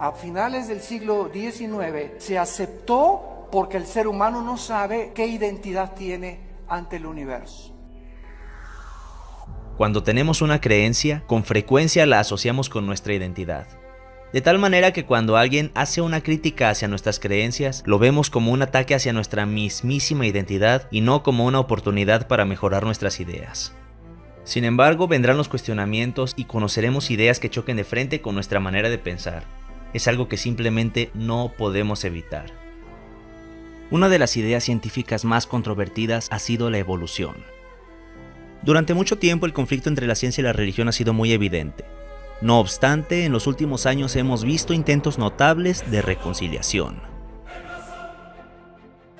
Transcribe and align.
a 0.00 0.12
finales 0.12 0.66
del 0.66 0.80
siglo 0.80 1.30
XIX 1.30 2.12
se 2.16 2.38
aceptó 2.38 3.48
porque 3.52 3.76
el 3.76 3.84
ser 3.84 4.06
humano 4.06 4.40
no 4.40 4.56
sabe 4.56 5.12
qué 5.14 5.26
identidad 5.26 5.92
tiene 5.94 6.40
ante 6.68 6.96
el 6.96 7.04
universo. 7.04 7.76
Cuando 9.76 10.02
tenemos 10.02 10.40
una 10.40 10.58
creencia, 10.58 11.22
con 11.26 11.44
frecuencia 11.44 12.06
la 12.06 12.18
asociamos 12.18 12.70
con 12.70 12.86
nuestra 12.86 13.12
identidad. 13.12 13.66
De 14.32 14.40
tal 14.40 14.58
manera 14.58 14.94
que 14.94 15.04
cuando 15.04 15.36
alguien 15.36 15.70
hace 15.74 16.00
una 16.00 16.22
crítica 16.22 16.70
hacia 16.70 16.88
nuestras 16.88 17.18
creencias, 17.20 17.82
lo 17.84 17.98
vemos 17.98 18.30
como 18.30 18.52
un 18.52 18.62
ataque 18.62 18.94
hacia 18.94 19.12
nuestra 19.12 19.44
mismísima 19.44 20.26
identidad 20.26 20.88
y 20.90 21.02
no 21.02 21.22
como 21.22 21.44
una 21.44 21.60
oportunidad 21.60 22.26
para 22.26 22.46
mejorar 22.46 22.84
nuestras 22.84 23.20
ideas. 23.20 23.74
Sin 24.44 24.64
embargo, 24.64 25.08
vendrán 25.08 25.36
los 25.36 25.48
cuestionamientos 25.48 26.32
y 26.36 26.44
conoceremos 26.44 27.10
ideas 27.10 27.38
que 27.38 27.50
choquen 27.50 27.76
de 27.76 27.84
frente 27.84 28.22
con 28.22 28.34
nuestra 28.34 28.60
manera 28.60 28.88
de 28.88 28.96
pensar. 28.96 29.59
Es 29.92 30.08
algo 30.08 30.28
que 30.28 30.36
simplemente 30.36 31.10
no 31.14 31.52
podemos 31.56 32.04
evitar. 32.04 32.46
Una 33.90 34.08
de 34.08 34.18
las 34.18 34.36
ideas 34.36 34.62
científicas 34.62 35.24
más 35.24 35.46
controvertidas 35.46 36.28
ha 36.30 36.38
sido 36.38 36.70
la 36.70 36.78
evolución. 36.78 37.34
Durante 38.62 38.94
mucho 38.94 39.18
tiempo 39.18 39.46
el 39.46 39.52
conflicto 39.52 39.88
entre 39.88 40.06
la 40.06 40.14
ciencia 40.14 40.42
y 40.42 40.44
la 40.44 40.52
religión 40.52 40.88
ha 40.88 40.92
sido 40.92 41.12
muy 41.12 41.32
evidente. 41.32 41.84
No 42.40 42.60
obstante, 42.60 43.24
en 43.24 43.32
los 43.32 43.46
últimos 43.46 43.86
años 43.86 44.16
hemos 44.16 44.44
visto 44.44 44.72
intentos 44.72 45.18
notables 45.18 45.90
de 45.90 46.02
reconciliación. 46.02 47.02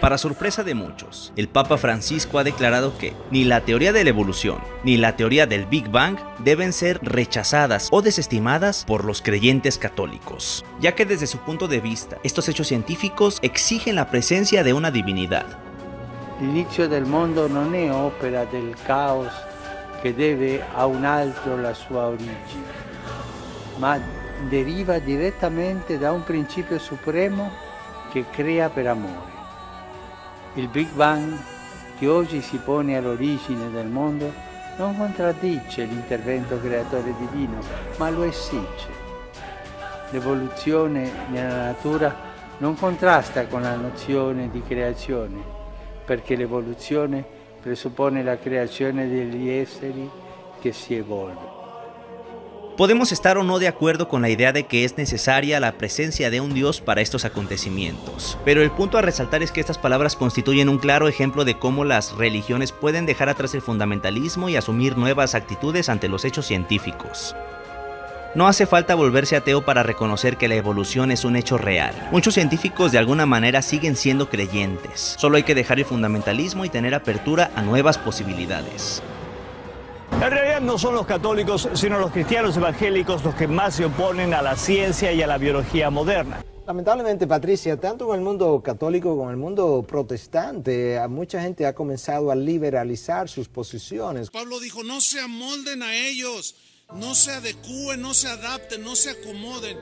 Para 0.00 0.18
sorpresa 0.18 0.62
de 0.62 0.74
muchos, 0.74 1.32
el 1.36 1.48
Papa 1.48 1.78
Francisco 1.78 2.38
ha 2.38 2.44
declarado 2.44 2.98
que 2.98 3.14
ni 3.30 3.44
la 3.44 3.62
teoría 3.62 3.94
de 3.94 4.04
la 4.04 4.10
evolución 4.10 4.58
ni 4.84 4.98
la 4.98 5.16
teoría 5.16 5.46
del 5.46 5.64
Big 5.64 5.88
Bang 5.88 6.18
deben 6.40 6.74
ser 6.74 6.98
rechazadas 7.02 7.88
o 7.90 8.02
desestimadas 8.02 8.84
por 8.84 9.06
los 9.06 9.22
creyentes 9.22 9.78
católicos, 9.78 10.66
ya 10.80 10.94
que 10.94 11.06
desde 11.06 11.26
su 11.26 11.38
punto 11.38 11.66
de 11.66 11.80
vista, 11.80 12.18
estos 12.24 12.46
hechos 12.50 12.68
científicos 12.68 13.38
exigen 13.40 13.94
la 13.94 14.10
presencia 14.10 14.62
de 14.62 14.74
una 14.74 14.90
divinidad. 14.90 15.46
L'inizio 16.40 16.88
del 16.88 17.06
mondo 17.06 17.48
non 17.48 17.74
è 17.74 17.90
opera 17.90 18.44
del 18.44 18.76
caos 18.86 19.32
che 20.02 20.14
deve 20.14 20.62
a 20.74 20.84
un 20.84 21.06
altro 21.06 21.56
la 21.56 21.72
sua 21.72 22.08
origine, 22.08 22.68
ma 23.78 23.98
deriva 24.50 24.98
direttamente 24.98 25.98
da 25.98 26.12
un 26.12 26.22
principio 26.22 26.78
supremo 26.78 27.50
che 28.12 28.26
crea 28.30 28.68
per 28.68 28.88
amore. 28.88 29.35
Il 30.56 30.68
Big 30.68 30.88
Bang 30.92 31.36
che 31.98 32.08
oggi 32.08 32.40
si 32.40 32.56
pone 32.56 32.96
all'origine 32.96 33.70
del 33.70 33.88
mondo 33.88 34.32
non 34.78 34.96
contraddice 34.96 35.84
l'intervento 35.84 36.58
creatore 36.58 37.14
divino, 37.18 37.58
ma 37.98 38.08
lo 38.08 38.22
esige. 38.22 39.04
L'evoluzione 40.10 41.12
nella 41.28 41.66
natura 41.66 42.14
non 42.58 42.74
contrasta 42.74 43.46
con 43.48 43.60
la 43.60 43.76
nozione 43.76 44.48
di 44.50 44.62
creazione, 44.66 45.42
perché 46.06 46.36
l'evoluzione 46.36 47.22
presuppone 47.60 48.22
la 48.22 48.38
creazione 48.38 49.08
degli 49.10 49.50
esseri 49.50 50.08
che 50.58 50.72
si 50.72 50.94
evolvono. 50.94 51.65
Podemos 52.76 53.10
estar 53.10 53.38
o 53.38 53.42
no 53.42 53.58
de 53.58 53.68
acuerdo 53.68 54.06
con 54.06 54.20
la 54.20 54.28
idea 54.28 54.52
de 54.52 54.66
que 54.66 54.84
es 54.84 54.98
necesaria 54.98 55.60
la 55.60 55.72
presencia 55.78 56.28
de 56.28 56.42
un 56.42 56.52
Dios 56.52 56.82
para 56.82 57.00
estos 57.00 57.24
acontecimientos, 57.24 58.36
pero 58.44 58.60
el 58.60 58.70
punto 58.70 58.98
a 58.98 59.02
resaltar 59.02 59.42
es 59.42 59.50
que 59.50 59.60
estas 59.60 59.78
palabras 59.78 60.14
constituyen 60.14 60.68
un 60.68 60.76
claro 60.76 61.08
ejemplo 61.08 61.46
de 61.46 61.58
cómo 61.58 61.86
las 61.86 62.12
religiones 62.16 62.72
pueden 62.72 63.06
dejar 63.06 63.30
atrás 63.30 63.54
el 63.54 63.62
fundamentalismo 63.62 64.50
y 64.50 64.56
asumir 64.56 64.98
nuevas 64.98 65.34
actitudes 65.34 65.88
ante 65.88 66.08
los 66.10 66.26
hechos 66.26 66.44
científicos. 66.46 67.34
No 68.34 68.46
hace 68.46 68.66
falta 68.66 68.94
volverse 68.94 69.36
ateo 69.36 69.64
para 69.64 69.82
reconocer 69.82 70.36
que 70.36 70.48
la 70.48 70.56
evolución 70.56 71.10
es 71.10 71.24
un 71.24 71.36
hecho 71.36 71.56
real. 71.56 71.94
Muchos 72.12 72.34
científicos 72.34 72.92
de 72.92 72.98
alguna 72.98 73.24
manera 73.24 73.62
siguen 73.62 73.96
siendo 73.96 74.28
creyentes. 74.28 75.16
Solo 75.18 75.38
hay 75.38 75.44
que 75.44 75.54
dejar 75.54 75.78
el 75.78 75.86
fundamentalismo 75.86 76.66
y 76.66 76.68
tener 76.68 76.94
apertura 76.94 77.50
a 77.56 77.62
nuevas 77.62 77.96
posibilidades. 77.96 79.02
En 80.12 80.30
realidad 80.30 80.60
no 80.60 80.78
son 80.78 80.94
los 80.94 81.06
católicos, 81.06 81.68
sino 81.74 81.98
los 81.98 82.10
cristianos 82.10 82.56
evangélicos 82.56 83.22
los 83.22 83.34
que 83.34 83.46
más 83.46 83.74
se 83.74 83.84
oponen 83.84 84.32
a 84.34 84.42
la 84.42 84.56
ciencia 84.56 85.12
y 85.12 85.22
a 85.22 85.26
la 85.26 85.38
biología 85.38 85.90
moderna. 85.90 86.42
Lamentablemente, 86.66 87.28
Patricia, 87.28 87.76
tanto 87.76 88.12
en 88.12 88.20
el 88.20 88.24
mundo 88.24 88.60
católico 88.60 89.10
como 89.10 89.24
en 89.24 89.30
el 89.30 89.36
mundo 89.36 89.84
protestante, 89.86 90.98
mucha 91.08 91.40
gente 91.40 91.64
ha 91.64 91.74
comenzado 91.74 92.32
a 92.32 92.34
liberalizar 92.34 93.28
sus 93.28 93.46
posiciones. 93.48 94.30
Pablo 94.30 94.58
dijo, 94.58 94.82
no 94.82 95.00
se 95.00 95.20
amolden 95.20 95.82
a 95.84 95.94
ellos, 95.94 96.56
no 96.94 97.14
se 97.14 97.30
adecúen, 97.32 98.00
no 98.00 98.14
se 98.14 98.28
adapten, 98.28 98.82
no 98.82 98.96
se 98.96 99.10
acomoden. 99.10 99.78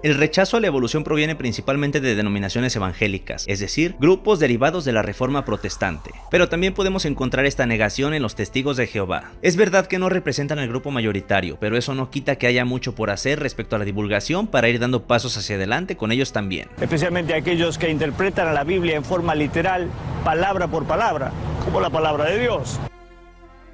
El 0.00 0.14
rechazo 0.14 0.56
a 0.56 0.60
la 0.60 0.68
evolución 0.68 1.02
proviene 1.02 1.34
principalmente 1.34 2.00
de 2.00 2.14
denominaciones 2.14 2.76
evangélicas, 2.76 3.44
es 3.48 3.58
decir, 3.58 3.96
grupos 3.98 4.38
derivados 4.38 4.84
de 4.84 4.92
la 4.92 5.02
reforma 5.02 5.44
protestante. 5.44 6.12
Pero 6.30 6.48
también 6.48 6.72
podemos 6.72 7.04
encontrar 7.04 7.46
esta 7.46 7.66
negación 7.66 8.14
en 8.14 8.22
los 8.22 8.36
testigos 8.36 8.76
de 8.76 8.86
Jehová. 8.86 9.32
Es 9.42 9.56
verdad 9.56 9.88
que 9.88 9.98
no 9.98 10.08
representan 10.08 10.60
al 10.60 10.68
grupo 10.68 10.92
mayoritario, 10.92 11.56
pero 11.58 11.76
eso 11.76 11.96
no 11.96 12.10
quita 12.10 12.36
que 12.36 12.46
haya 12.46 12.64
mucho 12.64 12.94
por 12.94 13.10
hacer 13.10 13.40
respecto 13.40 13.74
a 13.74 13.80
la 13.80 13.84
divulgación 13.84 14.46
para 14.46 14.68
ir 14.68 14.78
dando 14.78 15.02
pasos 15.02 15.36
hacia 15.36 15.56
adelante 15.56 15.96
con 15.96 16.12
ellos 16.12 16.32
también. 16.32 16.68
Especialmente 16.80 17.34
aquellos 17.34 17.76
que 17.76 17.90
interpretan 17.90 18.46
a 18.46 18.52
la 18.52 18.62
Biblia 18.62 18.94
en 18.94 19.04
forma 19.04 19.34
literal, 19.34 19.88
palabra 20.22 20.68
por 20.68 20.86
palabra, 20.86 21.32
como 21.64 21.80
la 21.80 21.90
palabra 21.90 22.26
de 22.26 22.38
Dios. 22.38 22.78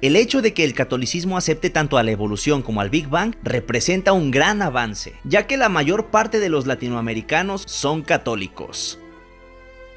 El 0.01 0.15
hecho 0.17 0.41
de 0.41 0.53
que 0.53 0.63
el 0.63 0.73
catolicismo 0.73 1.37
acepte 1.37 1.69
tanto 1.69 1.97
a 1.97 2.03
la 2.03 2.11
evolución 2.11 2.61
como 2.61 2.81
al 2.81 2.89
Big 2.89 3.07
Bang 3.07 3.35
representa 3.43 4.11
un 4.11 4.29
gran 4.29 4.61
avance, 4.61 5.13
ya 5.23 5.47
que 5.47 5.57
la 5.57 5.69
mayor 5.69 6.07
parte 6.07 6.39
de 6.39 6.49
los 6.49 6.67
latinoamericanos 6.67 7.63
son 7.65 8.01
católicos. 8.01 8.99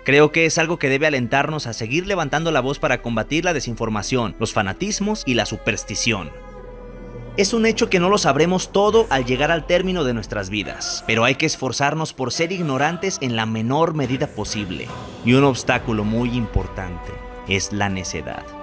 Creo 0.04 0.32
que 0.32 0.47
es 0.47 0.56
algo 0.56 0.78
que 0.78 0.88
debe 0.88 1.06
alentarnos 1.06 1.66
a 1.66 1.72
seguir 1.72 2.06
levantando 2.06 2.50
la 2.53 2.60
voz 2.60 2.78
para 2.78 3.03
combatir 3.03 3.44
la 3.44 3.53
desinformación, 3.53 4.36
los 4.38 4.53
fanatismos 4.53 5.22
y 5.26 5.34
la 5.34 5.44
superstición. 5.44 6.30
Es 7.36 7.53
un 7.53 7.66
hecho 7.66 7.91
que 7.91 8.00
no 8.00 8.09
lo 8.09 8.19
sabremos 8.19 8.72
todo 8.72 9.06
al 9.10 9.25
llegar 9.25 9.50
al 9.50 9.66
término 9.66 10.04
de 10.04 10.15
nuestras 10.15 10.48
vidas, 10.48 11.04
pero 11.06 11.25
hay 11.25 11.34
que 11.34 11.47
esforzarnos 11.47 12.12
por 12.12 12.32
ser 12.32 12.53
ignorantes 12.53 13.19
en 13.20 13.36
la 13.36 13.47
menor 13.47 13.94
medida 13.94 14.28
posible. 14.28 14.88
Y 15.25 15.34
un 15.34 15.44
obstáculo 15.44 16.04
muy 16.04 16.30
importante 16.30 17.12
es 17.47 17.72
la 17.72 17.88
necedad. 17.88 18.57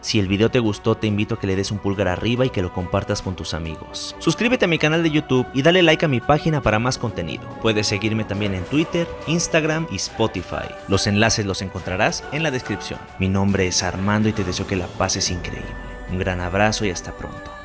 Si 0.00 0.18
el 0.18 0.28
video 0.28 0.50
te 0.50 0.58
gustó, 0.58 0.94
te 0.94 1.06
invito 1.06 1.34
a 1.34 1.40
que 1.40 1.46
le 1.46 1.56
des 1.56 1.70
un 1.70 1.78
pulgar 1.78 2.08
arriba 2.08 2.46
y 2.46 2.50
que 2.50 2.62
lo 2.62 2.72
compartas 2.72 3.22
con 3.22 3.36
tus 3.36 3.54
amigos. 3.54 4.14
Suscríbete 4.18 4.64
a 4.64 4.68
mi 4.68 4.78
canal 4.78 5.02
de 5.02 5.10
YouTube 5.10 5.46
y 5.54 5.62
dale 5.62 5.82
like 5.82 6.04
a 6.04 6.08
mi 6.08 6.20
página 6.20 6.60
para 6.60 6.78
más 6.78 6.98
contenido. 6.98 7.42
Puedes 7.60 7.86
seguirme 7.86 8.24
también 8.24 8.54
en 8.54 8.64
Twitter, 8.64 9.06
Instagram 9.26 9.86
y 9.90 9.96
Spotify. 9.96 10.68
Los 10.88 11.06
enlaces 11.06 11.46
los 11.46 11.62
encontrarás 11.62 12.24
en 12.32 12.42
la 12.42 12.50
descripción. 12.50 13.00
Mi 13.18 13.28
nombre 13.28 13.66
es 13.66 13.82
Armando 13.82 14.28
y 14.28 14.32
te 14.32 14.44
deseo 14.44 14.66
que 14.66 14.76
la 14.76 14.86
pases 14.86 15.30
increíble. 15.30 15.66
Un 16.10 16.18
gran 16.18 16.40
abrazo 16.40 16.84
y 16.84 16.90
hasta 16.90 17.12
pronto. 17.12 17.57